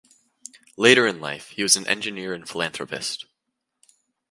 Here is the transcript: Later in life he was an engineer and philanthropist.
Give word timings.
Later 0.77 1.05
in 1.05 1.19
life 1.21 1.49
he 1.49 1.61
was 1.61 1.75
an 1.75 1.85
engineer 1.85 2.33
and 2.33 2.49
philanthropist. 2.49 3.27